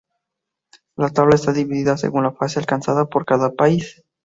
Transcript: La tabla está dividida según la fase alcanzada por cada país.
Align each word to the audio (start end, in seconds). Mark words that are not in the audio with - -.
La 0.95 1.09
tabla 1.11 1.35
está 1.35 1.51
dividida 1.53 1.95
según 1.95 2.23
la 2.23 2.31
fase 2.31 2.57
alcanzada 2.57 3.05
por 3.05 3.23
cada 3.23 3.51
país. 3.51 4.03